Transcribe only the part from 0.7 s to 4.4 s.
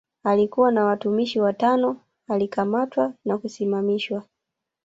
na watumishi watano alikamatwa na kusimamishwa